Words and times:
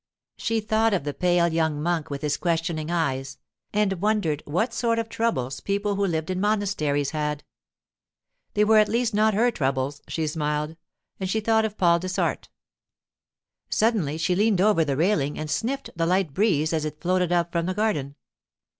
She 0.37 0.61
thought 0.61 0.95
of 0.95 1.03
the 1.03 1.13
pale 1.13 1.47
young 1.49 1.79
monk 1.79 2.09
with 2.09 2.23
his 2.23 2.35
questioning 2.35 2.89
eyes, 2.89 3.37
and 3.71 4.01
wondered 4.01 4.41
what 4.47 4.73
sort 4.73 4.97
of 4.97 5.09
troubles 5.09 5.59
people 5.59 5.93
who 5.93 6.07
lived 6.07 6.31
in 6.31 6.41
monasteries 6.41 7.11
had. 7.11 7.43
They 8.55 8.63
were 8.63 8.79
at 8.79 8.89
least 8.89 9.13
not 9.13 9.35
her 9.35 9.51
troubles, 9.51 10.01
she 10.07 10.25
smiled, 10.25 10.75
as 11.19 11.29
she 11.29 11.39
thought 11.39 11.65
of 11.65 11.77
Paul 11.77 11.99
Dessart. 11.99 12.49
Suddenly 13.69 14.17
she 14.17 14.33
leaned 14.33 14.59
over 14.59 14.83
the 14.83 14.97
railing 14.97 15.37
and 15.37 15.51
sniffed 15.51 15.91
the 15.95 16.07
light 16.07 16.33
breeze 16.33 16.73
as 16.73 16.83
it 16.83 16.99
floated 16.99 17.31
up 17.31 17.51
from 17.51 17.67
the 17.67 17.75
garden. 17.75 18.15